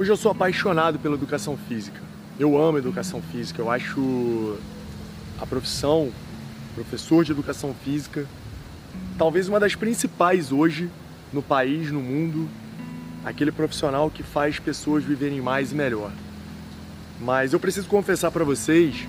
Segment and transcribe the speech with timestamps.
[0.00, 2.00] Hoje eu sou apaixonado pela educação física.
[2.38, 3.60] Eu amo educação física.
[3.60, 4.56] Eu acho
[5.38, 6.10] a profissão
[6.74, 8.26] professor de educação física
[9.18, 10.88] talvez uma das principais hoje
[11.34, 12.48] no país, no mundo,
[13.26, 16.10] aquele profissional que faz pessoas viverem mais e melhor.
[17.20, 19.06] Mas eu preciso confessar para vocês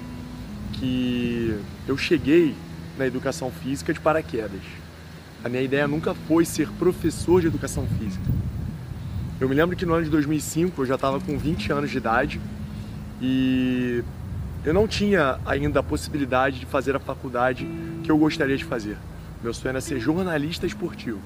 [0.73, 2.53] que eu cheguei
[2.98, 4.62] na educação física de paraquedas.
[5.41, 8.51] A minha ideia nunca foi ser professor de educação física.
[9.41, 11.98] Eu me lembro que no ano de 2005 eu já estava com 20 anos de
[11.98, 12.40] idade
[13.20, 14.04] e
[14.63, 17.68] eu não tinha ainda a possibilidade de fazer a faculdade
[18.04, 18.99] que eu gostaria de fazer.
[19.41, 21.20] Meu sonho era ser jornalista esportivo.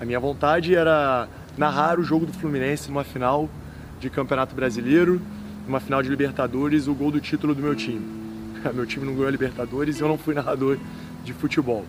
[0.00, 1.28] A minha vontade era
[1.58, 3.50] narrar o jogo do Fluminense numa final
[3.98, 5.20] de Campeonato Brasileiro,
[5.66, 8.22] numa final de Libertadores, o gol do título do meu time.
[8.72, 10.78] Meu time não ganhou a Libertadores e eu não fui narrador
[11.24, 11.84] de futebol.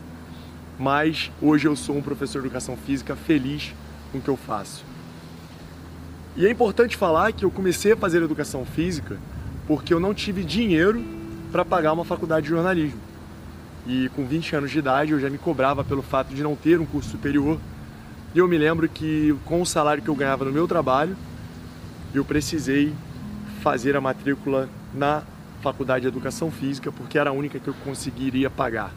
[0.80, 3.75] Mas hoje eu sou um professor de educação física feliz
[4.12, 4.94] com o que eu faço.
[6.38, 9.17] E é importante falar que eu comecei a fazer educação física
[9.66, 11.02] porque eu não tive dinheiro
[11.50, 13.00] para pagar uma faculdade de jornalismo.
[13.88, 16.80] E com 20 anos de idade eu já me cobrava pelo fato de não ter
[16.80, 17.58] um curso superior.
[18.33, 21.16] E eu me lembro que com o salário que eu ganhava no meu trabalho,
[22.13, 22.94] eu precisei
[23.61, 25.23] fazer a matrícula na
[25.61, 28.91] faculdade de educação física porque era a única que eu conseguiria pagar.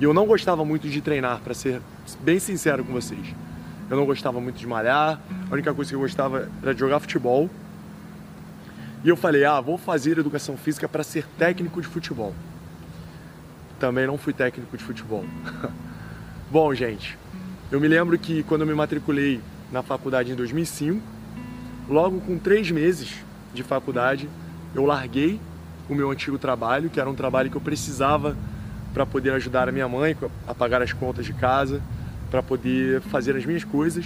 [0.00, 1.82] E eu não gostava muito de treinar, para ser
[2.22, 3.34] bem sincero com vocês.
[3.90, 7.00] Eu não gostava muito de malhar, a única coisa que eu gostava era de jogar
[7.00, 7.48] futebol.
[9.02, 12.34] E eu falei: "Ah, vou fazer educação física para ser técnico de futebol".
[13.78, 15.24] Também não fui técnico de futebol.
[16.50, 17.16] Bom, gente,
[17.70, 21.00] eu me lembro que quando eu me matriculei na faculdade em 2005,
[21.88, 23.14] logo com três meses
[23.54, 24.28] de faculdade,
[24.74, 25.40] eu larguei
[25.88, 28.36] o meu antigo trabalho, que era um trabalho que eu precisava
[28.92, 30.16] para poder ajudar a minha mãe
[30.46, 31.82] a pagar as contas de casa,
[32.30, 34.04] para poder fazer as minhas coisas,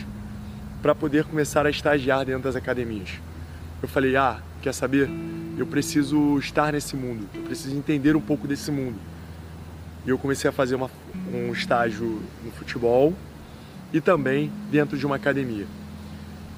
[0.81, 3.11] para poder começar a estagiar dentro das academias.
[3.83, 5.09] Eu falei: "Ah, quer saber?
[5.57, 8.97] Eu preciso estar nesse mundo, eu preciso entender um pouco desse mundo".
[10.05, 10.91] E eu comecei a fazer uma,
[11.33, 13.15] um estágio no futebol
[13.93, 15.67] e também dentro de uma academia.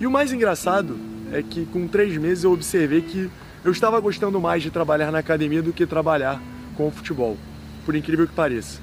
[0.01, 0.99] E o mais engraçado
[1.33, 3.31] é que com três meses eu observei que
[3.65, 6.41] eu estava gostando mais de trabalhar na academia do que trabalhar
[6.77, 7.37] com o futebol,
[7.85, 8.81] por incrível que pareça.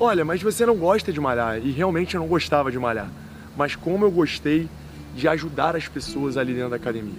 [0.00, 3.10] Olha, mas você não gosta de malhar, e realmente eu não gostava de malhar,
[3.56, 4.68] mas como eu gostei
[5.16, 7.18] de ajudar as pessoas ali dentro da academia.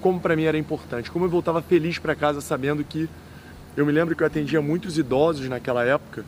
[0.00, 3.08] Como para mim era importante, como eu voltava feliz para casa sabendo que
[3.76, 6.24] eu me lembro que eu atendia muitos idosos naquela época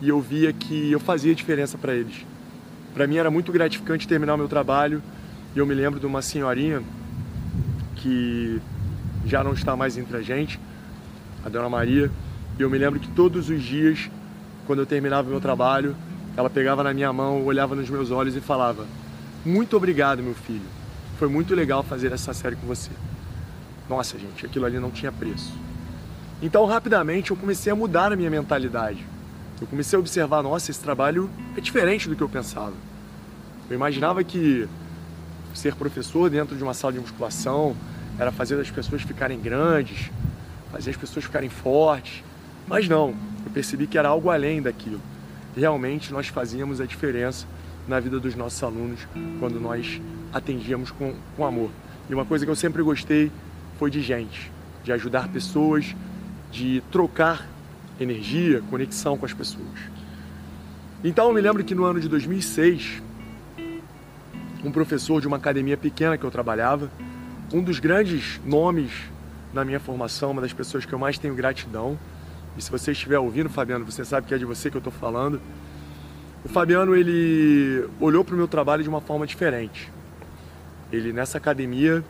[0.00, 2.24] e eu via que eu fazia diferença para eles.
[2.92, 5.02] Para mim era muito gratificante terminar o meu trabalho
[5.56, 6.80] e eu me lembro de uma senhorinha
[7.96, 8.60] que
[9.26, 10.60] já não está mais entre a gente,
[11.44, 12.10] a Dona Maria,
[12.56, 14.08] e eu me lembro que todos os dias,
[14.66, 15.94] quando eu terminava o meu trabalho,
[16.36, 18.86] ela pegava na minha mão, olhava nos meus olhos e falava:
[19.44, 20.66] Muito obrigado, meu filho.
[21.18, 22.90] Foi muito legal fazer essa série com você.
[23.88, 25.52] Nossa, gente, aquilo ali não tinha preço.
[26.42, 29.04] Então, rapidamente, eu comecei a mudar a minha mentalidade.
[29.60, 32.74] Eu comecei a observar: nossa, esse trabalho é diferente do que eu pensava.
[33.68, 34.68] Eu imaginava que
[35.54, 37.76] ser professor dentro de uma sala de musculação
[38.18, 40.10] era fazer as pessoas ficarem grandes,
[40.70, 42.22] fazer as pessoas ficarem fortes.
[42.66, 43.14] Mas não,
[43.44, 45.00] eu percebi que era algo além daquilo.
[45.56, 47.46] Realmente nós fazíamos a diferença
[47.86, 49.06] na vida dos nossos alunos
[49.38, 50.00] quando nós
[50.32, 51.70] atendíamos com, com amor.
[52.08, 53.30] E uma coisa que eu sempre gostei
[53.78, 54.50] foi de gente,
[54.82, 55.94] de ajudar pessoas,
[56.50, 57.46] de trocar
[58.00, 59.94] energia, conexão com as pessoas.
[61.02, 63.02] Então eu me lembro que no ano de 2006,
[64.64, 66.90] um professor de uma academia pequena que eu trabalhava,
[67.52, 68.90] um dos grandes nomes
[69.52, 71.98] na minha formação, uma das pessoas que eu mais tenho gratidão.
[72.56, 74.92] E se você estiver ouvindo, Fabiano, você sabe que é de você que eu estou
[74.92, 75.40] falando.
[76.44, 79.90] O Fabiano ele olhou para o meu trabalho de uma forma diferente.
[80.92, 82.04] Ele nessa academia,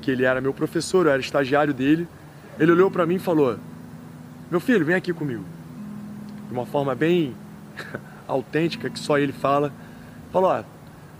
[0.00, 2.06] que ele era meu professor, eu era estagiário dele,
[2.58, 3.58] ele olhou para mim e falou:
[4.50, 5.44] "Meu filho, vem aqui comigo".
[6.46, 7.34] De uma forma bem
[8.28, 9.72] autêntica que só ele fala.
[10.30, 10.62] Falou: "Ó,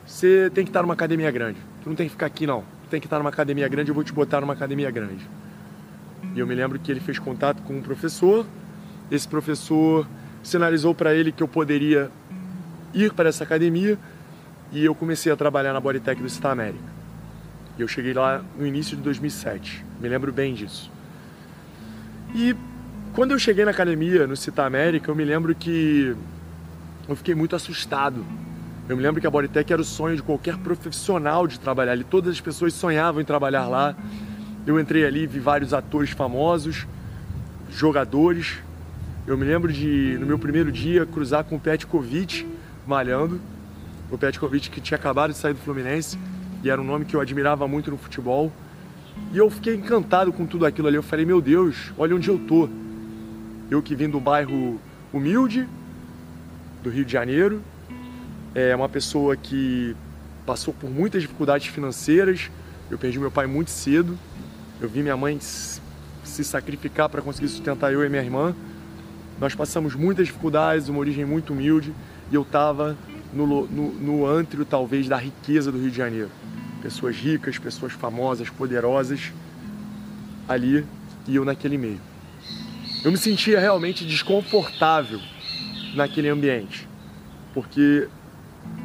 [0.06, 1.58] você tem que estar numa academia grande.
[1.82, 2.60] Tu não tem que ficar aqui não.
[2.84, 5.28] Tu tem que estar numa academia grande, eu vou te botar numa academia grande.
[6.34, 8.46] E eu me lembro que ele fez contato com um professor.
[9.10, 10.06] Esse professor
[10.42, 12.10] sinalizou para ele que eu poderia
[12.94, 13.98] ir para essa academia
[14.72, 16.98] e eu comecei a trabalhar na Bodytech do Cita América.
[17.78, 19.84] E eu cheguei lá no início de 2007.
[20.00, 20.90] Me lembro bem disso.
[22.34, 22.54] E
[23.14, 26.14] quando eu cheguei na academia, no Cita América, eu me lembro que
[27.08, 28.24] eu fiquei muito assustado
[28.88, 32.04] eu me lembro que a Bodytech era o sonho de qualquer profissional de trabalhar ali.
[32.04, 33.94] Todas as pessoas sonhavam em trabalhar lá.
[34.68, 36.86] Eu entrei ali, vi vários atores famosos,
[37.70, 38.58] jogadores.
[39.26, 42.46] Eu me lembro de, no meu primeiro dia, cruzar com o Petkovic
[42.86, 43.40] malhando.
[44.10, 46.18] O Petkovic que tinha acabado de sair do Fluminense.
[46.62, 48.52] e era um nome que eu admirava muito no futebol.
[49.32, 50.98] E eu fiquei encantado com tudo aquilo ali.
[50.98, 52.68] Eu falei, meu Deus, olha onde eu tô.
[53.70, 54.78] Eu que vim do bairro
[55.10, 55.66] humilde,
[56.82, 57.62] do Rio de Janeiro,
[58.54, 59.96] é uma pessoa que
[60.44, 62.50] passou por muitas dificuldades financeiras.
[62.90, 64.18] Eu perdi meu pai muito cedo.
[64.80, 68.54] Eu vi minha mãe se sacrificar para conseguir sustentar eu e minha irmã.
[69.40, 71.92] Nós passamos muitas dificuldades, uma origem muito humilde,
[72.30, 72.96] e eu estava
[73.32, 76.30] no, no, no antro, talvez, da riqueza do Rio de Janeiro.
[76.80, 79.32] Pessoas ricas, pessoas famosas, poderosas,
[80.48, 80.86] ali,
[81.26, 82.00] e eu naquele meio.
[83.04, 85.20] Eu me sentia realmente desconfortável
[85.94, 86.88] naquele ambiente,
[87.52, 88.08] porque,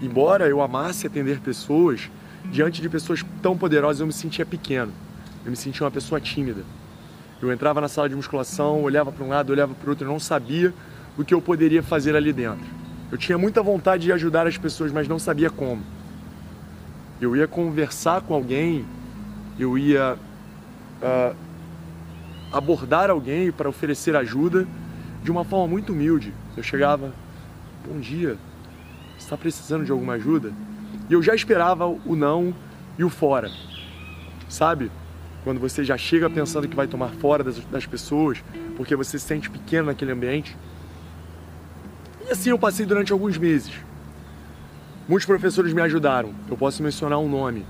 [0.01, 2.10] embora eu amasse atender pessoas,
[2.46, 4.92] diante de pessoas tão poderosas eu me sentia pequeno,
[5.45, 6.63] eu me sentia uma pessoa tímida.
[7.42, 10.12] Eu entrava na sala de musculação, olhava para um lado, olhava para o outro, eu
[10.12, 10.74] não sabia
[11.18, 12.66] o que eu poderia fazer ali dentro.
[13.12, 15.84] Eu tinha muita vontade de ajudar as pessoas, mas não sabia como.
[17.19, 18.86] Eu ia conversar com alguém,
[19.60, 20.18] eu ia
[21.01, 21.36] uh,
[22.51, 24.66] abordar alguém para oferecer ajuda
[25.22, 26.34] de uma forma muito humilde.
[26.56, 27.12] Eu chegava,
[27.86, 28.38] bom dia,
[29.18, 30.54] está precisando de alguma ajuda?
[31.10, 32.54] E eu já esperava o não
[32.98, 33.51] e o fora,
[34.48, 34.89] sabe?
[35.44, 38.44] Quando você já chega pensando que vai tomar fora das, das pessoas,
[38.75, 40.56] porque você se sente pequeno naquele ambiente.
[42.25, 43.74] E assim eu passei durante alguns meses.
[45.07, 46.34] Muitos professores me ajudaram.
[46.50, 47.66] Eu posso mencionar um nome,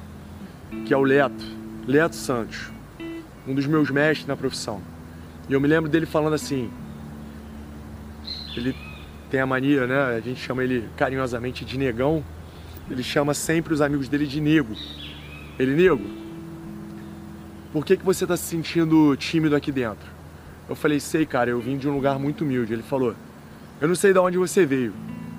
[0.86, 1.44] que é o Leto,
[1.88, 2.72] Leto Santos,
[3.48, 4.82] um dos meus mestres na profissão.
[5.50, 6.70] E eu me lembro dele falando assim,
[8.56, 8.76] ele
[9.32, 10.00] tem a mania, né?
[10.16, 12.24] A gente chama ele carinhosamente de negão.
[12.90, 14.76] Ele chama sempre os amigos dele de nego.
[15.58, 16.04] Ele, nego,
[17.74, 20.08] por que, que você está se sentindo tímido aqui dentro?
[20.70, 22.72] Eu falei, sei, cara, eu vim de um lugar muito humilde.
[22.72, 23.16] Ele falou,
[23.82, 24.94] eu não sei de onde você veio,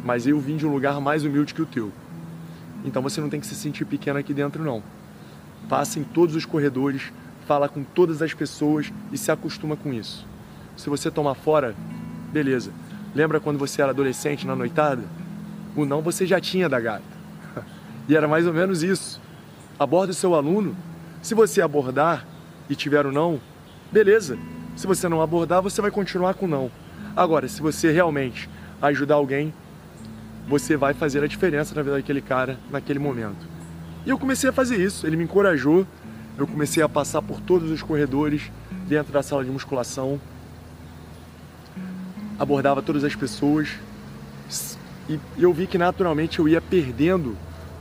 [0.05, 1.93] mas eu vim de um lugar mais humilde que o teu.
[2.85, 4.83] Então você não tem que se sentir pequeno aqui dentro, não.
[5.69, 7.13] Passa em todos os corredores,
[7.47, 10.27] fala com todas as pessoas e se acostuma com isso.
[10.77, 11.73] Se você tomar fora,
[12.33, 12.73] beleza.
[13.15, 15.05] Lembra quando você era adolescente na noitada?
[15.77, 17.15] O não você já tinha da gata.
[18.07, 19.19] E era mais ou menos isso.
[19.79, 20.77] Aborda o seu aluno
[21.25, 22.27] se você abordar
[22.69, 23.41] e tiver o não,
[23.91, 24.37] beleza.
[24.77, 26.71] Se você não abordar, você vai continuar com não.
[27.17, 28.47] Agora, se você realmente
[28.83, 29.51] ajudar alguém,
[30.47, 33.49] você vai fazer a diferença na vida daquele cara naquele momento.
[34.05, 35.87] E eu comecei a fazer isso, ele me encorajou,
[36.37, 38.53] eu comecei a passar por todos os corredores
[38.87, 40.21] dentro da sala de musculação,
[42.39, 43.71] abordava todas as pessoas
[45.09, 47.35] e eu vi que naturalmente eu ia perdendo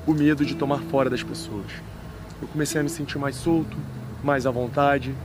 [0.07, 1.65] o medo de tomar fora das pessoas
[2.43, 3.77] eu comecei a me sentir mais solto,
[4.21, 5.15] mais à vontade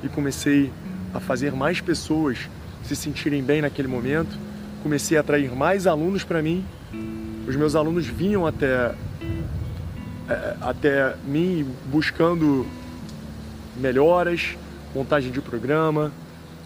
[0.00, 0.72] e comecei
[1.12, 2.38] a fazer mais pessoas
[2.84, 4.38] se sentirem bem naquele momento.
[4.80, 6.64] Comecei a atrair mais alunos para mim.
[7.48, 8.94] Os meus alunos vinham até
[10.28, 12.64] é, até mim buscando
[13.76, 14.56] melhoras,
[14.94, 16.12] montagem de programa,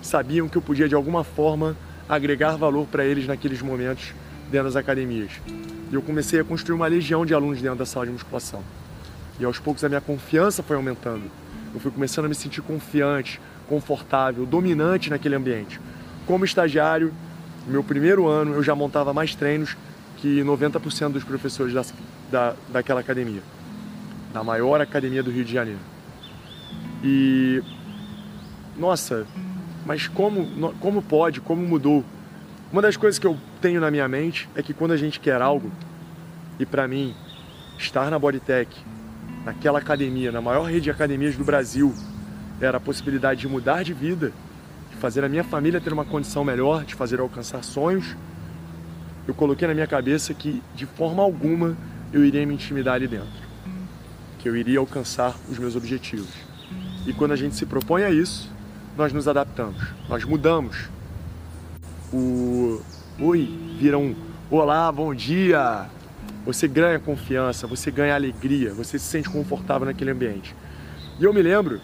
[0.02, 1.74] sabiam que eu podia de alguma forma
[2.06, 4.12] agregar valor para eles naqueles momentos
[4.50, 5.30] dentro das academias.
[5.90, 8.62] E eu comecei a construir uma legião de alunos dentro da sala de musculação.
[9.42, 11.24] E aos poucos a minha confiança foi aumentando.
[11.74, 15.80] Eu fui começando a me sentir confiante, confortável, dominante naquele ambiente.
[16.26, 17.12] Como estagiário,
[17.66, 19.76] no meu primeiro ano eu já montava mais treinos
[20.18, 21.84] que 90% dos professores da,
[22.30, 23.42] da, daquela academia,
[24.32, 25.80] da maior academia do Rio de Janeiro.
[27.02, 27.60] E
[28.76, 29.26] nossa,
[29.84, 32.04] mas como, como pode, como mudou?
[32.72, 35.42] Uma das coisas que eu tenho na minha mente é que quando a gente quer
[35.42, 35.68] algo,
[36.60, 37.12] e para mim,
[37.76, 38.92] estar na Bodytech
[39.44, 41.94] naquela academia, na maior rede de academias do Brasil,
[42.60, 44.32] era a possibilidade de mudar de vida,
[44.90, 48.16] de fazer a minha família ter uma condição melhor, de fazer alcançar sonhos.
[49.26, 51.76] Eu coloquei na minha cabeça que de forma alguma
[52.12, 53.42] eu iria me intimidar ali dentro,
[54.38, 56.30] que eu iria alcançar os meus objetivos.
[57.06, 58.50] E quando a gente se propõe a isso,
[58.96, 60.88] nós nos adaptamos, nós mudamos.
[62.12, 62.80] O
[63.18, 64.14] oi vira um
[64.50, 65.86] olá, bom dia,
[66.44, 70.54] você ganha confiança, você ganha alegria, você se sente confortável naquele ambiente.
[71.18, 71.80] E eu me lembro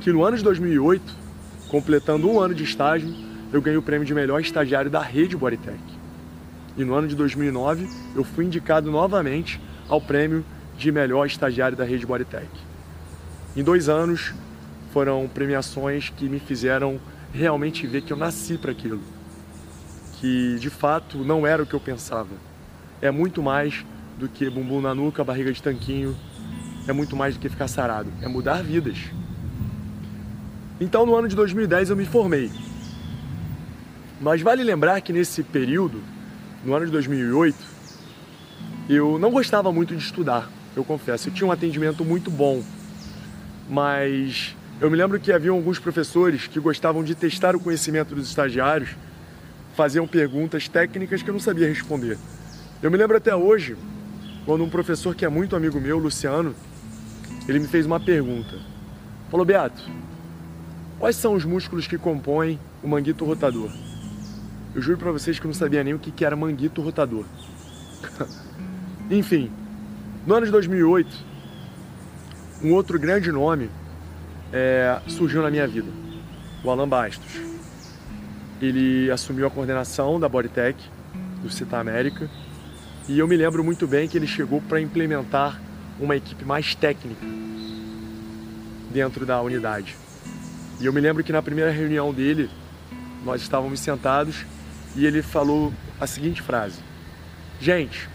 [0.00, 1.02] que no ano de 2008,
[1.68, 3.14] completando um ano de estágio,
[3.52, 5.80] eu ganhei o prêmio de melhor estagiário da rede Bodytech.
[6.76, 10.44] E no ano de 2009, eu fui indicado novamente ao prêmio
[10.76, 12.50] de melhor estagiário da rede Bodytech.
[13.56, 14.34] Em dois anos,
[14.92, 17.00] foram premiações que me fizeram
[17.32, 19.00] realmente ver que eu nasci para aquilo.
[20.20, 22.30] Que de fato não era o que eu pensava
[23.00, 23.84] é muito mais
[24.18, 26.16] do que bumbum na nuca, barriga de tanquinho,
[26.86, 28.98] é muito mais do que ficar sarado, é mudar vidas.
[30.80, 32.50] Então no ano de 2010 eu me formei.
[34.20, 36.02] Mas vale lembrar que nesse período,
[36.64, 37.56] no ano de 2008,
[38.88, 40.48] eu não gostava muito de estudar.
[40.76, 41.28] eu confesso.
[41.28, 42.62] Eu tinha um atendimento muito bom,
[43.68, 48.28] mas eu me lembro que havia alguns professores que gostavam de testar o conhecimento dos
[48.28, 48.90] estagiários,
[49.76, 52.18] faziam perguntas técnicas que eu não sabia responder.
[52.84, 53.78] Eu me lembro até hoje,
[54.44, 56.54] quando um professor que é muito amigo meu, Luciano,
[57.48, 58.58] ele me fez uma pergunta.
[59.30, 59.82] Falou, Beato,
[60.98, 63.70] quais são os músculos que compõem o manguito rotador?
[64.74, 67.24] Eu juro para vocês que eu não sabia nem o que era manguito rotador.
[69.10, 69.50] Enfim,
[70.26, 71.08] no ano de 2008,
[72.62, 73.70] um outro grande nome
[74.52, 75.88] é, surgiu na minha vida,
[76.62, 77.40] o Alan Bastos.
[78.60, 80.78] Ele assumiu a coordenação da Bodytech,
[81.42, 82.28] do Cita América,
[83.06, 85.60] e eu me lembro muito bem que ele chegou para implementar
[86.00, 87.24] uma equipe mais técnica
[88.90, 89.94] dentro da unidade.
[90.80, 92.48] E eu me lembro que na primeira reunião dele,
[93.24, 94.46] nós estávamos sentados
[94.96, 96.80] e ele falou a seguinte frase:
[97.60, 98.08] Gente,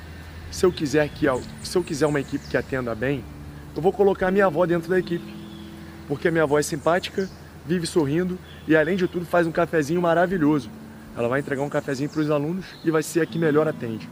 [0.50, 1.27] se eu quiser que
[1.63, 3.24] se eu quiser uma equipe que atenda bem,
[3.75, 5.36] eu vou colocar minha avó dentro da equipe.
[6.08, 7.29] Porque a minha avó é simpática,
[7.63, 10.69] vive sorrindo e além de tudo faz um cafezinho maravilhoso.
[11.15, 14.10] Ela vai entregar um cafezinho para os alunos e vai ser a que melhor atende.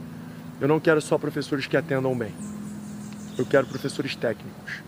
[0.60, 2.34] Eu não quero só professores que atendam bem.
[3.36, 4.82] Eu quero professores técnicos.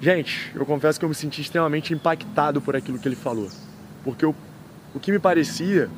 [0.00, 3.48] Gente, eu confesso que eu me senti extremamente impactado por aquilo que ele falou.
[4.02, 4.34] Porque eu,
[4.94, 5.88] o que me parecia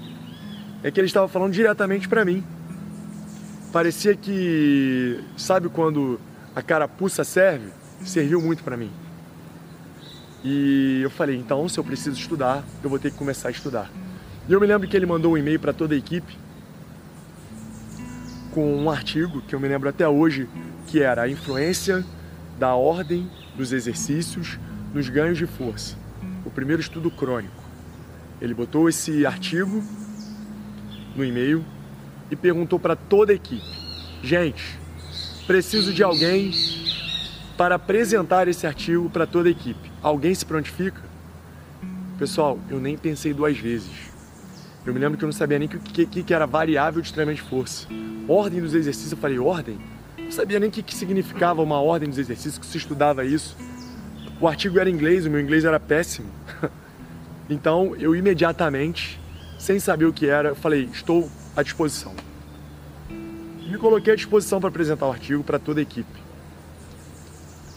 [0.84, 2.44] é que ele estava falando diretamente para mim.
[3.72, 6.20] Parecia que, sabe quando
[6.54, 7.70] a carapuça serve?
[8.04, 8.92] Serviu muito para mim.
[10.44, 13.90] E eu falei, então se eu preciso estudar, eu vou ter que começar a estudar.
[14.48, 16.45] E eu me lembro que ele mandou um e-mail para toda a equipe
[18.56, 20.48] com um artigo que eu me lembro até hoje,
[20.86, 22.02] que era a influência
[22.58, 24.58] da ordem dos exercícios
[24.94, 25.94] nos ganhos de força.
[26.42, 27.62] O primeiro estudo crônico.
[28.40, 29.84] Ele botou esse artigo
[31.14, 31.62] no e-mail
[32.30, 33.62] e perguntou para toda a equipe:
[34.22, 34.78] gente,
[35.46, 36.50] preciso de alguém
[37.58, 39.92] para apresentar esse artigo para toda a equipe.
[40.00, 41.02] Alguém se prontifica?
[42.18, 44.05] Pessoal, eu nem pensei duas vezes.
[44.86, 47.12] Eu me lembro que eu não sabia nem o que, que, que, era variável de
[47.12, 47.88] treinamento de força.
[48.28, 49.78] Ordem dos exercícios, eu falei, ordem?
[50.16, 53.56] Não sabia nem o que, que significava uma ordem dos exercícios, que se estudava isso.
[54.40, 56.30] O artigo era em inglês, o meu inglês era péssimo.
[57.48, 59.20] Então eu imediatamente
[59.56, 62.12] sem saber o que era, falei, estou à disposição.
[63.08, 66.20] Me coloquei à disposição para apresentar o artigo para toda a equipe.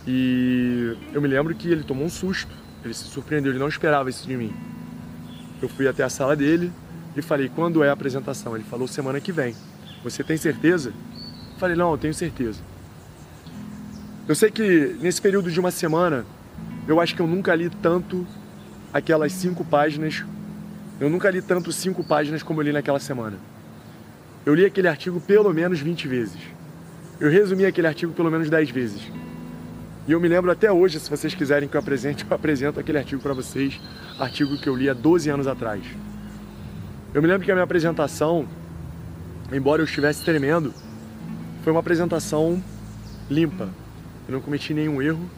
[0.08, 2.52] E eu me lembro que ele tomou um susto,
[2.84, 4.52] ele se surpreendeu, ele não esperava isso de mim.
[5.62, 6.72] Eu fui até a sala dele
[7.20, 8.56] e falei, quando é a apresentação?
[8.56, 9.56] Ele falou, semana que vem.
[10.04, 10.90] Você tem certeza?
[10.90, 12.62] Eu falei, não, eu tenho certeza.
[14.28, 16.26] Eu sei que nesse período de uma semana,
[16.88, 18.26] eu acho que eu nunca li tanto
[18.94, 20.24] aquelas cinco páginas
[21.00, 23.38] eu nunca li tanto cinco páginas como eu li naquela semana.
[24.46, 26.38] Eu li aquele artigo pelo menos 20 vezes.
[27.20, 29.02] Eu resumi aquele artigo pelo menos 10 vezes.
[30.06, 32.98] E eu me lembro até hoje, se vocês quiserem que eu apresente, eu apresento aquele
[32.98, 33.80] artigo para vocês,
[34.20, 35.82] artigo que eu li há 12 anos atrás.
[37.14, 38.48] Eu me lembro que a minha apresentação,
[39.52, 40.74] embora eu estivesse tremendo,
[41.64, 42.64] foi uma apresentação
[43.30, 43.70] limpa.
[44.28, 45.30] Eu não cometi nenhum erro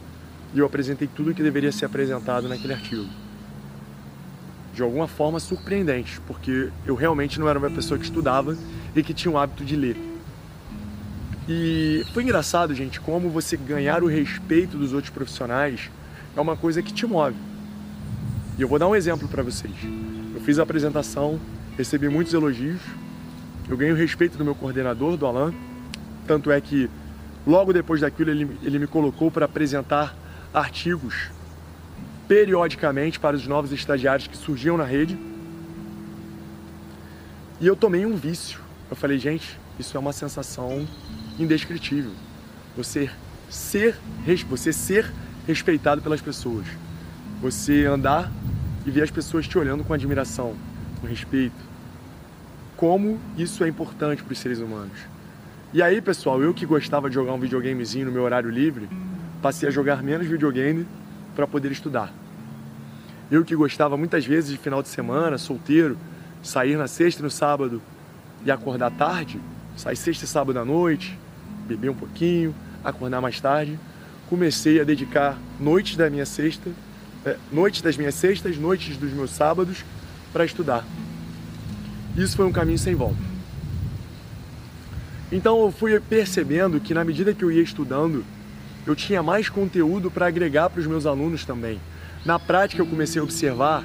[0.54, 3.08] e eu apresentei tudo o que deveria ser apresentado naquele artigo
[4.74, 8.56] de alguma forma surpreendente, porque eu realmente não era uma pessoa que estudava
[8.96, 9.96] e que tinha o hábito de ler.
[11.48, 15.90] E foi engraçado, gente, como você ganhar o respeito dos outros profissionais
[16.34, 17.36] é uma coisa que te move.
[18.58, 19.74] E eu vou dar um exemplo para vocês.
[20.34, 21.38] Eu fiz a apresentação,
[21.76, 22.80] recebi muitos elogios,
[23.68, 25.54] eu ganhei o respeito do meu coordenador, do Alan,
[26.26, 26.90] tanto é que
[27.46, 30.16] logo depois daquilo ele, ele me colocou para apresentar
[30.52, 31.30] artigos
[32.28, 35.18] periodicamente para os novos estagiários que surgiam na rede.
[37.60, 38.60] E eu tomei um vício.
[38.90, 40.86] Eu falei, gente, isso é uma sensação
[41.38, 42.12] indescritível.
[42.76, 43.10] Você
[43.48, 43.96] ser,
[44.48, 45.12] você ser
[45.46, 46.66] respeitado pelas pessoas.
[47.40, 48.30] Você andar
[48.86, 50.56] e ver as pessoas te olhando com admiração,
[51.02, 51.56] com respeito.
[52.76, 54.96] Como isso é importante para os seres humanos.
[55.74, 58.88] E aí, pessoal, eu que gostava de jogar um videogamezinho no meu horário livre,
[59.42, 60.86] passei a jogar menos videogame
[61.34, 62.12] para poder estudar.
[63.30, 65.98] Eu que gostava muitas vezes de final de semana, solteiro,
[66.42, 67.82] sair na sexta e no sábado
[68.44, 69.40] e acordar tarde,
[69.76, 71.18] sair sexta e sábado à noite,
[71.66, 72.54] beber um pouquinho,
[72.84, 73.78] acordar mais tarde,
[74.28, 76.70] comecei a dedicar noites da minha sexta,
[77.24, 79.84] é, noites das minhas sextas, noites dos meus sábados
[80.32, 80.84] para estudar.
[82.16, 83.32] Isso foi um caminho sem volta.
[85.30, 88.24] Então eu fui percebendo que na medida que eu ia estudando,
[88.86, 91.80] eu tinha mais conteúdo para agregar para os meus alunos também.
[92.24, 93.84] Na prática, eu comecei a observar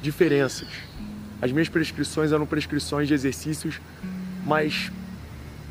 [0.00, 0.68] diferenças.
[1.42, 3.80] As minhas prescrições eram prescrições de exercícios
[4.46, 4.92] mais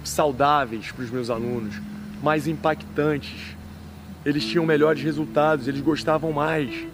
[0.04, 1.76] saudáveis para os meus alunos,
[2.22, 3.56] mais impactantes,
[4.26, 6.86] eles tinham melhores resultados, eles gostavam mais.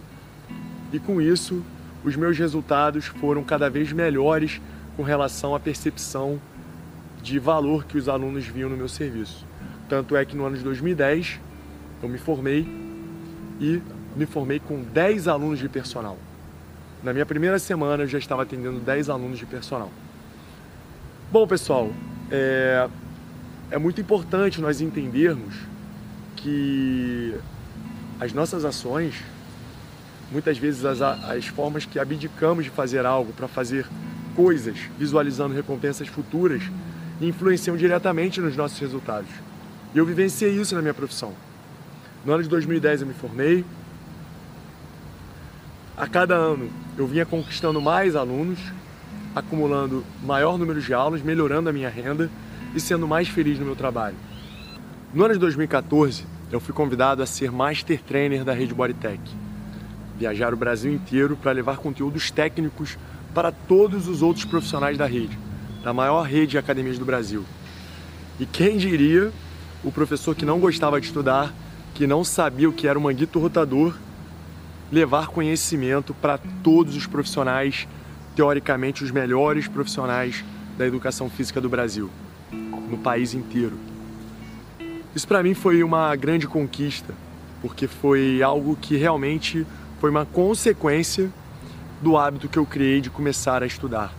[0.92, 1.64] E com isso,
[2.04, 4.62] os meus resultados foram cada vez melhores
[4.96, 6.40] com relação à percepção
[7.22, 9.46] de valor que os alunos viam no meu serviço.
[9.88, 11.40] Tanto é que no ano de 2010
[12.02, 12.68] eu me formei
[13.60, 13.82] e
[14.16, 16.18] me formei com 10 alunos de personal.
[17.04, 19.92] Na minha primeira semana eu já estava atendendo 10 alunos de personal.
[21.32, 21.92] Bom, pessoal,
[22.32, 22.88] é,
[23.72, 25.56] é muito importante nós entendermos
[26.36, 27.36] que
[28.20, 29.16] as nossas ações,
[30.32, 33.86] muitas vezes as, as formas que abdicamos de fazer algo para fazer
[34.36, 36.62] coisas, visualizando recompensas futuras,
[37.22, 39.30] influenciam diretamente nos nossos resultados.
[39.94, 41.34] E eu vivenciei isso na minha profissão.
[42.26, 43.66] No ano de 2010 eu me formei.
[45.98, 48.60] A cada ano eu vinha conquistando mais alunos,
[49.36, 52.30] acumulando maior número de aulas, melhorando a minha renda
[52.74, 54.16] e sendo mais feliz no meu trabalho.
[55.14, 59.20] No ano de 2014, eu fui convidado a ser Master Trainer da Rede Bodytech.
[60.20, 62.98] Viajar o Brasil inteiro para levar conteúdos técnicos
[63.34, 65.40] para todos os outros profissionais da rede,
[65.82, 67.46] da maior rede de academias do Brasil.
[68.38, 69.32] E quem diria
[69.82, 71.54] o professor que não gostava de estudar,
[71.94, 73.96] que não sabia o que era o manguito rotador,
[74.92, 77.88] levar conhecimento para todos os profissionais,
[78.36, 80.44] teoricamente os melhores profissionais
[80.78, 82.10] da educação física do Brasil,
[82.90, 83.78] no país inteiro.
[85.16, 87.14] Isso para mim foi uma grande conquista,
[87.62, 89.66] porque foi algo que realmente
[90.00, 91.30] foi uma consequência
[92.02, 94.14] do hábito que eu criei de começar a estudar.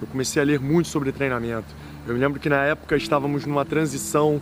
[0.00, 1.68] Eu comecei a ler muito sobre treinamento.
[2.06, 4.40] Eu lembro que na época estávamos numa transição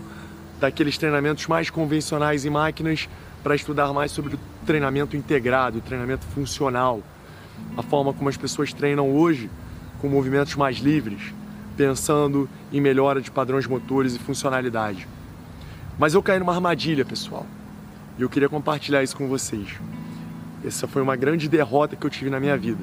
[0.58, 3.08] daqueles treinamentos mais convencionais em máquinas
[3.42, 7.00] para estudar mais sobre o treinamento integrado, o treinamento funcional,
[7.76, 9.48] a forma como as pessoas treinam hoje
[10.00, 11.32] com movimentos mais livres,
[11.76, 15.06] pensando em melhora de padrões motores e funcionalidade.
[15.96, 17.46] Mas eu caí numa armadilha, pessoal.
[18.18, 19.68] E eu queria compartilhar isso com vocês.
[20.64, 22.82] Essa foi uma grande derrota que eu tive na minha vida.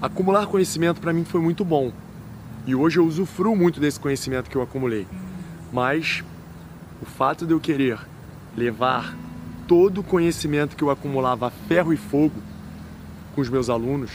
[0.00, 1.92] Acumular conhecimento para mim foi muito bom.
[2.66, 5.06] E hoje eu usufruo muito desse conhecimento que eu acumulei.
[5.72, 6.24] Mas
[7.00, 7.98] o fato de eu querer
[8.56, 9.16] levar
[9.66, 12.42] todo o conhecimento que eu acumulava a ferro e fogo
[13.34, 14.10] com os meus alunos,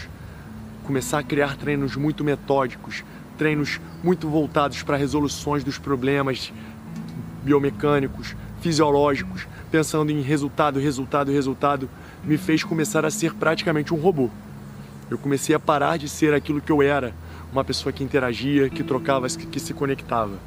[0.84, 3.04] começar a criar treinos muito metódicos,
[3.38, 6.54] treinos muito voltados para resoluções dos problemas
[7.44, 11.90] biomecânicos, fisiológicos, pensando em resultado, resultado, resultado,
[12.24, 14.30] me fez começar a ser praticamente um robô.
[15.10, 17.14] Eu comecei a parar de ser aquilo que eu era,
[17.52, 20.38] uma pessoa que interagia, que trocava, que se conectava.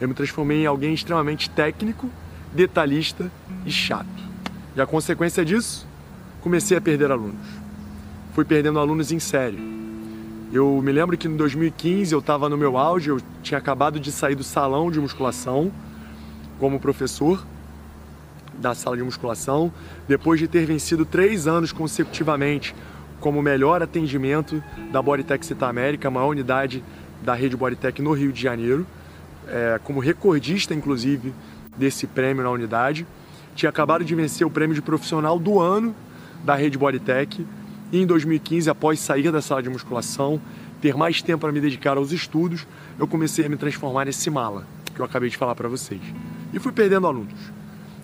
[0.00, 2.10] Eu me transformei em alguém extremamente técnico,
[2.52, 3.30] detalhista
[3.64, 4.06] e chato.
[4.74, 5.86] E a consequência disso,
[6.40, 7.46] comecei a perder alunos.
[8.34, 9.58] Fui perdendo alunos em série.
[10.52, 14.10] Eu me lembro que em 2015 eu estava no meu auge, eu tinha acabado de
[14.10, 15.70] sair do salão de musculação
[16.58, 17.44] como professor
[18.58, 19.72] da sala de musculação,
[20.06, 22.74] depois de ter vencido três anos consecutivamente
[23.20, 26.82] como melhor atendimento da Bodytech Cita América, a maior unidade
[27.22, 28.86] da rede Bodytech no Rio de Janeiro,
[29.46, 31.32] é, como recordista, inclusive,
[31.76, 33.06] desse prêmio na unidade.
[33.54, 35.94] Tinha acabado de vencer o prêmio de profissional do ano
[36.44, 37.44] da rede Bodytech
[37.90, 40.40] e em 2015, após sair da sala de musculação,
[40.80, 42.66] ter mais tempo para me dedicar aos estudos,
[42.98, 46.00] eu comecei a me transformar nesse mala que eu acabei de falar para vocês.
[46.52, 47.57] E fui perdendo alunos.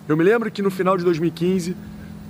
[0.07, 1.75] Eu me lembro que no final de 2015,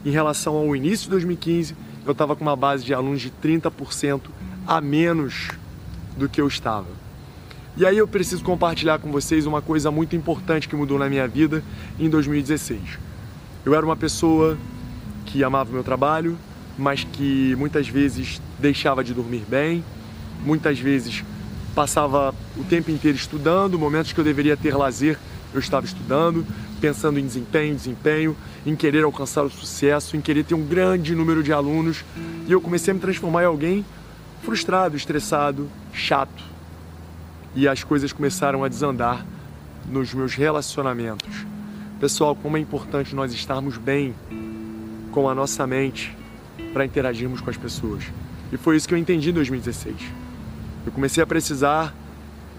[0.06, 4.22] em relação ao início de 2015, eu estava com uma base de alunos de 30%
[4.66, 5.50] a menos
[6.18, 6.88] do que eu estava.
[7.76, 11.28] E aí eu preciso compartilhar com vocês uma coisa muito importante que mudou na minha
[11.28, 11.62] vida
[12.00, 12.80] em 2016.
[13.66, 14.58] Eu era uma pessoa
[15.26, 16.38] que amava o meu trabalho,
[16.78, 19.84] mas que muitas vezes deixava de dormir bem,
[20.46, 21.26] muitas vezes
[21.76, 25.20] passava o tempo inteiro estudando, momentos que eu deveria ter lazer,
[25.54, 26.46] eu estava estudando,
[26.86, 31.42] pensando em desempenho, desempenho, em querer alcançar o sucesso, em querer ter um grande número
[31.42, 32.06] de alunos.
[32.48, 33.84] E eu comecei a me transformar em alguém
[34.44, 36.44] frustrado, estressado, chato.
[37.56, 39.26] E as coisas começaram a desandar
[39.90, 41.48] nos meus relacionamentos.
[42.00, 44.14] Pessoal, como é importante nós estarmos bem
[45.12, 46.16] com a nossa mente
[46.72, 48.04] para interagirmos com as pessoas.
[48.52, 49.96] E foi isso que eu entendi em 2016.
[50.86, 51.96] Eu comecei a precisar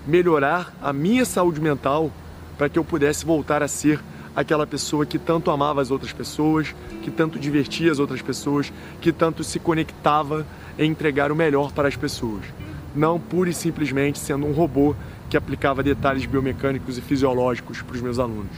[0.04, 2.10] melhorar a minha saúde mental
[2.58, 4.00] para que eu pudesse voltar a ser
[4.36, 8.70] aquela pessoa que tanto amava as outras pessoas, que tanto divertia as outras pessoas,
[9.00, 10.46] que tanto se conectava
[10.78, 12.44] em entregar o melhor para as pessoas.
[12.94, 14.94] Não pura e simplesmente sendo um robô
[15.30, 18.52] que aplicava detalhes biomecânicos e fisiológicos para os meus alunos.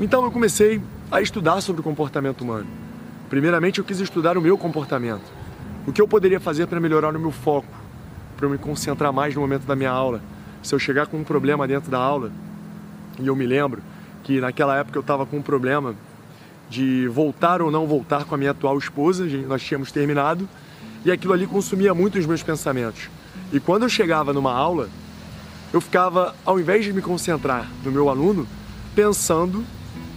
[0.00, 2.66] Então eu comecei a estudar sobre o comportamento humano.
[3.28, 5.30] Primeiramente eu quis estudar o meu comportamento.
[5.86, 7.68] O que eu poderia fazer para melhorar o meu foco,
[8.36, 10.22] para eu me concentrar mais no momento da minha aula.
[10.62, 12.32] Se eu chegar com um problema dentro da aula,
[13.18, 13.82] e eu me lembro
[14.24, 15.94] que naquela época eu estava com um problema
[16.68, 20.48] de voltar ou não voltar com a minha atual esposa, nós tínhamos terminado,
[21.04, 23.08] e aquilo ali consumia muito os meus pensamentos.
[23.52, 24.88] E quando eu chegava numa aula,
[25.72, 28.46] eu ficava, ao invés de me concentrar no meu aluno,
[28.94, 29.64] pensando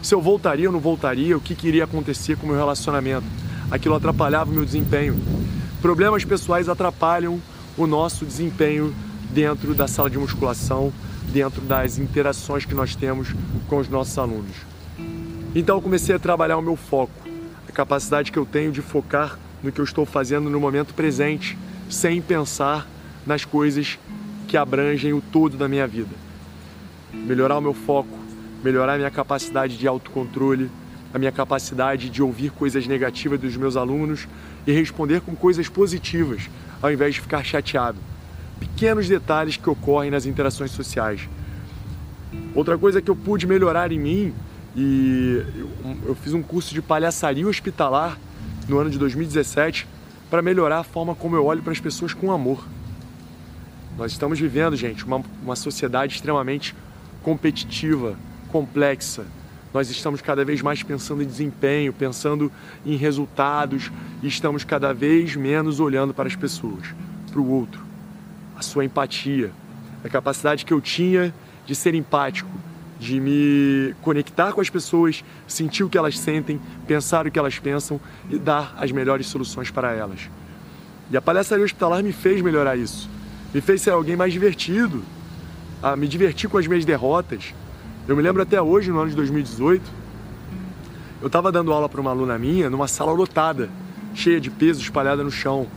[0.02, 3.26] se eu voltaria ou não voltaria, o que, que iria acontecer com o meu relacionamento.
[3.70, 5.20] Aquilo atrapalhava o meu desempenho.
[5.82, 7.40] Problemas pessoais atrapalham
[7.78, 8.94] o nosso desempenho
[9.30, 10.92] dentro da sala de musculação,
[11.32, 13.30] dentro das interações que nós temos
[13.68, 14.56] com os nossos alunos.
[15.54, 17.14] Então eu comecei a trabalhar o meu foco,
[17.68, 21.58] a capacidade que eu tenho de focar no que eu estou fazendo no momento presente,
[21.90, 22.88] sem pensar
[23.26, 24.00] nas coisas
[24.48, 26.16] que abrangem o todo da minha vida.
[27.14, 28.18] Melhorar o meu foco,
[28.64, 30.70] melhorar a minha capacidade de autocontrole,
[31.14, 34.28] a minha capacidade de ouvir coisas negativas dos meus alunos
[34.66, 36.50] e responder com coisas positivas,
[36.82, 37.98] ao invés de ficar chateado.
[38.62, 41.28] Pequenos detalhes que ocorrem nas interações sociais.
[42.54, 44.34] Outra coisa que eu pude melhorar em mim,
[44.76, 45.43] e
[46.06, 48.19] eu fiz um curso de palhaçaria hospitalar
[48.69, 49.88] no ano de 2017
[50.30, 52.63] para melhorar a forma como eu olho para as pessoas com amor.
[53.97, 56.76] Nós estamos vivendo, gente, uma, uma sociedade extremamente
[57.24, 58.15] competitiva,
[58.50, 59.26] complexa.
[59.74, 62.52] Nós estamos cada vez mais pensando em desempenho, pensando
[62.86, 66.86] em resultados e estamos cada vez menos olhando para as pessoas,
[67.32, 67.90] para o outro.
[68.62, 69.52] A sua empatia,
[70.04, 71.34] a capacidade que eu tinha
[71.65, 72.50] de ser empático,
[73.00, 77.58] de me conectar com as pessoas, sentir o que elas sentem, pensar o que elas
[77.58, 80.30] pensam e dar as melhores soluções para elas.
[81.10, 83.10] E a palhaçaria hospitalar me fez melhorar isso
[83.54, 85.04] me fez ser alguém mais divertido,
[85.84, 87.54] a me divertir com as minhas derrotas.
[88.08, 89.84] Eu me lembro até hoje, no ano de 2018,
[91.21, 93.69] eu estava dando aula para uma aluna minha numa sala lotada,
[94.15, 95.67] cheia de peso espalhada no chão.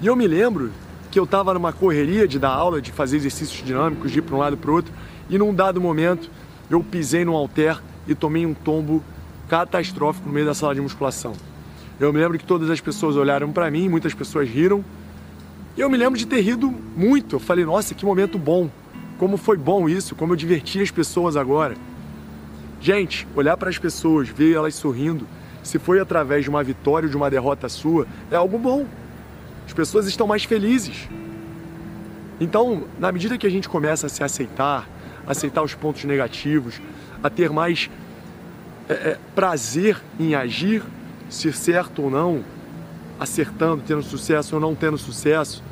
[0.00, 0.70] E eu me lembro
[1.12, 4.34] que eu estava numa correria de dar aula, de fazer exercícios dinâmicos, de ir para
[4.34, 4.92] um lado para o outro,
[5.28, 6.30] e num dado momento
[6.70, 9.04] eu pisei num halter e tomei um tombo
[9.46, 11.34] catastrófico no meio da sala de musculação.
[12.00, 14.82] Eu me lembro que todas as pessoas olharam para mim, muitas pessoas riram,
[15.76, 17.36] e eu me lembro de ter rido muito.
[17.36, 18.70] Eu falei, nossa, que momento bom.
[19.18, 21.74] Como foi bom isso, como eu diverti as pessoas agora.
[22.80, 25.26] Gente, olhar para as pessoas, ver elas sorrindo,
[25.62, 28.86] se foi através de uma vitória ou de uma derrota sua, é algo bom.
[29.66, 31.08] As pessoas estão mais felizes.
[32.40, 34.88] Então, na medida que a gente começa a se aceitar,
[35.26, 36.80] aceitar os pontos negativos,
[37.22, 37.88] a ter mais
[38.88, 40.82] é, é, prazer em agir,
[41.30, 42.44] ser certo ou não,
[43.18, 45.62] acertando, tendo sucesso ou não tendo sucesso,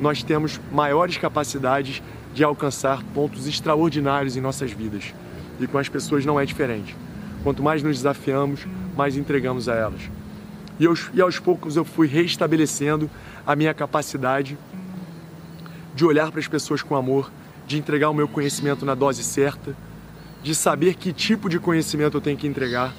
[0.00, 2.02] nós temos maiores capacidades
[2.34, 5.12] de alcançar pontos extraordinários em nossas vidas.
[5.60, 6.96] E com as pessoas não é diferente.
[7.42, 10.02] Quanto mais nos desafiamos, mais entregamos a elas.
[10.78, 13.10] E, e aos poucos eu fui restabelecendo
[13.46, 14.56] a minha capacidade
[15.94, 17.30] de olhar para as pessoas com amor,
[17.66, 19.76] de entregar o meu conhecimento na dose certa,
[20.42, 22.94] de saber que tipo de conhecimento eu tenho que entregar,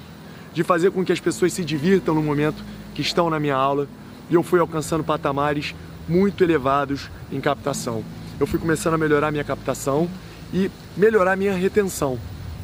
[0.52, 2.62] de fazer com que as pessoas se divirtam no momento
[2.94, 3.88] que estão na minha aula
[4.28, 5.74] e eu fui alcançando patamares
[6.08, 8.04] muito elevados em captação.
[8.38, 10.08] Eu fui começando a melhorar minha captação
[10.52, 12.18] e melhorar minha retenção,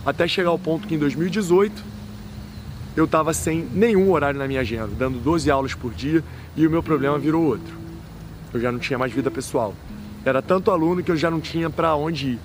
[0.05, 1.96] até chegar ao ponto que em 2018
[2.97, 6.25] eu estava sem nenhum horário na minha agenda, dando 12 aulas por dia
[6.57, 7.77] e o meu problema virou outro.
[8.55, 9.75] Eu já não tinha mais vida pessoal.
[10.25, 12.39] Era tanto aluno que eu já não tinha para onde ir,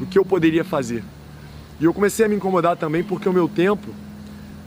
[0.00, 1.02] o que eu poderia fazer.
[1.80, 3.88] E eu comecei a me incomodar também porque o meu tempo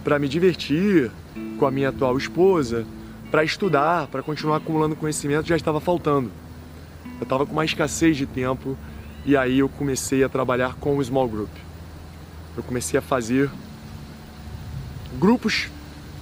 [0.04, 1.12] para me divertir,
[1.58, 2.86] com a minha atual esposa,
[3.30, 6.32] para estudar, para continuar acumulando conhecimento, já estava faltando.
[7.20, 8.78] Eu estava com uma escassez de tempo
[9.26, 11.52] e aí eu comecei a trabalhar com o Small Group.
[12.58, 13.50] Eu comecei a fazer
[15.20, 15.70] grupos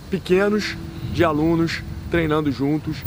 [0.09, 0.75] pequenos
[1.13, 2.97] de alunos treinando juntos.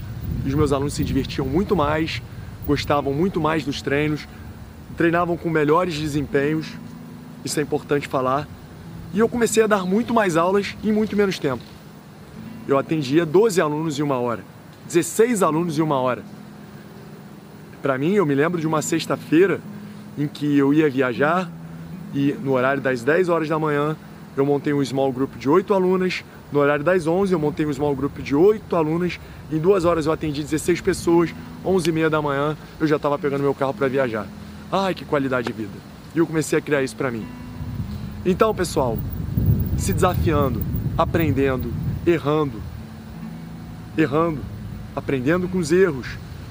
[0.46, 2.22] Os meus alunos se divertiam muito mais,
[2.66, 4.26] gostavam muito mais dos treinos,
[4.96, 6.66] treinavam com melhores desempenhos.
[7.44, 8.48] Isso é importante falar.
[9.12, 11.62] E eu comecei a dar muito mais aulas em muito menos tempo
[12.66, 14.44] eu atendia 12 alunos em uma hora,
[14.86, 16.22] 16 alunos em uma hora.
[17.80, 19.60] Para mim, eu me lembro de uma sexta-feira
[20.16, 21.50] em que eu ia viajar
[22.14, 23.96] e no horário das 10 horas da manhã
[24.36, 27.72] eu montei um small group de 8 alunas, no horário das 11 eu montei um
[27.72, 29.18] small group de 8 alunas,
[29.50, 33.18] em duas horas eu atendi 16 pessoas, 11 e meia da manhã eu já estava
[33.18, 34.26] pegando meu carro para viajar.
[34.70, 35.78] Ai, que qualidade de vida!
[36.14, 37.26] E eu comecei a criar isso para mim.
[38.24, 38.98] Então, pessoal,
[39.76, 40.62] se desafiando,
[40.96, 41.72] aprendendo,
[42.06, 42.62] errando,
[43.96, 44.40] errando,
[44.94, 46.06] aprendendo com os erros,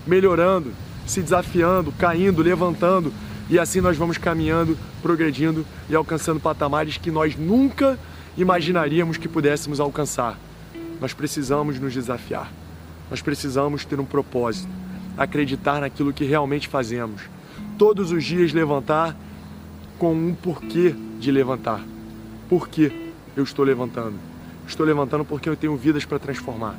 [0.06, 0.72] melhorando,
[1.06, 3.14] se desafiando, caindo, levantando,
[3.52, 8.00] e assim nós vamos caminhando, progredindo e alcançando patamares que nós nunca
[8.38, 10.40] imaginaríamos que pudéssemos alcançar.
[11.02, 12.50] Nós precisamos nos desafiar.
[13.10, 14.70] Nós precisamos ter um propósito,
[15.18, 17.24] acreditar naquilo que realmente fazemos.
[17.78, 19.18] Todos os dias levantar
[20.00, 21.82] com um porquê de levantar.
[22.48, 24.16] por que eu estou levantando.
[24.66, 26.76] Estou levantando porque eu tenho vidas para transformar.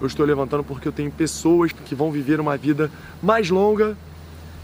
[0.00, 2.90] Eu estou levantando porque eu tenho pessoas que vão viver uma vida
[3.22, 3.96] mais longa,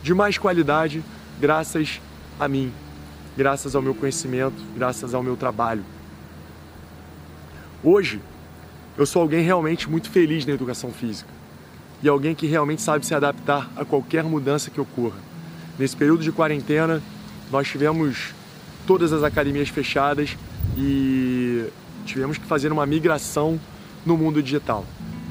[0.03, 1.03] de mais qualidade,
[1.40, 2.01] graças
[2.38, 2.73] a mim,
[3.37, 5.85] graças ao meu conhecimento, graças ao meu trabalho.
[7.83, 8.20] Hoje,
[8.97, 11.29] eu sou alguém realmente muito feliz na educação física
[12.03, 15.18] e alguém que realmente sabe se adaptar a qualquer mudança que ocorra.
[15.79, 17.03] Nesse período de quarentena,
[17.51, 18.33] nós tivemos
[18.87, 20.37] todas as academias fechadas
[20.77, 21.66] e
[22.05, 23.59] tivemos que fazer uma migração
[24.05, 24.85] no mundo digital.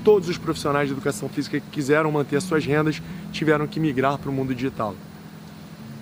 [0.03, 4.17] Todos os profissionais de educação física que quiseram manter as suas rendas tiveram que migrar
[4.17, 4.95] para o mundo digital.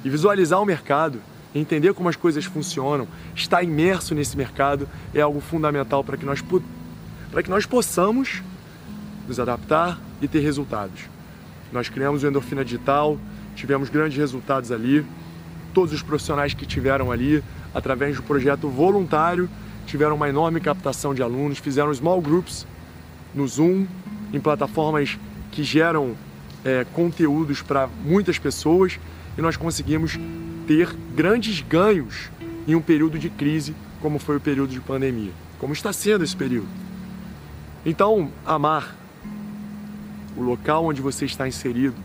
[0.03, 1.19] E visualizar o mercado,
[1.53, 6.43] entender como as coisas funcionam, estar imerso nesse mercado é algo fundamental para que nós
[7.31, 8.41] para que nós possamos
[9.27, 11.01] nos adaptar e ter resultados.
[11.71, 13.17] Nós criamos o Endorfina Digital,
[13.55, 15.05] tivemos grandes resultados ali.
[15.73, 17.41] Todos os profissionais que tiveram ali,
[17.73, 19.49] através do projeto voluntário,
[19.85, 22.67] tiveram uma enorme captação de alunos, fizeram small groups
[23.33, 23.87] no Zoom,
[24.33, 25.17] em plataformas
[25.51, 26.15] que geram
[26.65, 28.99] é, conteúdos para muitas pessoas
[29.37, 30.17] e nós conseguimos
[30.67, 32.29] ter grandes ganhos
[32.67, 36.35] em um período de crise, como foi o período de pandemia, como está sendo esse
[36.35, 36.69] período.
[37.85, 38.95] Então, amar
[40.35, 41.95] o local onde você está inserido,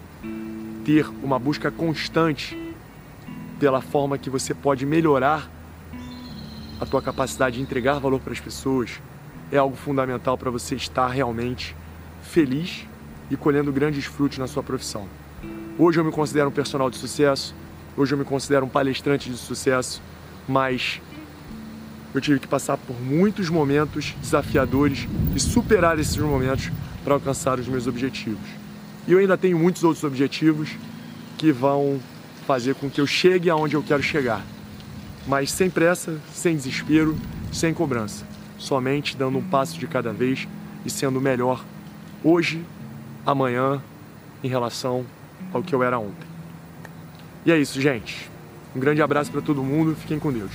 [0.85, 2.57] ter uma busca constante
[3.59, 5.51] pela forma que você pode melhorar
[6.81, 9.01] a tua capacidade de entregar valor para as pessoas,
[9.51, 11.75] é algo fundamental para você estar realmente
[12.23, 12.87] feliz
[13.31, 15.09] e colhendo grandes frutos na sua profissão.
[15.79, 17.55] Hoje eu me considero um personal de sucesso,
[17.99, 20.01] hoje eu me considero um palestrante de sucesso,
[20.49, 21.03] mas
[22.15, 26.71] eu tive que passar por muitos momentos desafiadores e superar esses momentos
[27.05, 28.49] para alcançar os meus objetivos.
[29.07, 30.71] E eu ainda tenho muitos outros objetivos
[31.37, 32.01] que vão
[32.47, 34.43] fazer com que eu chegue aonde eu quero chegar.
[35.27, 37.15] Mas sem pressa, sem desespero,
[37.53, 38.27] sem cobrança.
[38.57, 40.49] Somente dando um passo de cada vez
[40.87, 41.63] e sendo melhor
[42.25, 42.65] hoje,
[43.27, 43.83] amanhã,
[44.43, 45.05] em relação
[45.53, 46.27] ao que eu era ontem.
[47.45, 48.31] E é isso, gente.
[48.75, 49.95] Um grande abraço para todo mundo.
[49.95, 50.51] Fiquem com Deus.